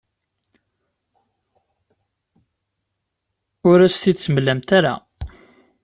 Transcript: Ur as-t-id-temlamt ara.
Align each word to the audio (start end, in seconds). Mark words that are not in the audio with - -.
Ur 3.69 3.79
as-t-id-temlamt 3.85 4.69
ara. 4.77 4.95